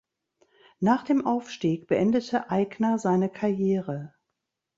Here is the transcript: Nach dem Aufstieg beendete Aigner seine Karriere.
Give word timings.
Nach 0.79 1.03
dem 1.03 1.27
Aufstieg 1.27 1.85
beendete 1.85 2.49
Aigner 2.49 2.97
seine 2.97 3.29
Karriere. 3.29 4.15